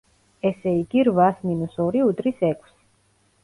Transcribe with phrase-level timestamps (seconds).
[0.49, 2.77] ესე იგი, რვას მინუს ორი უდრის ექვსს.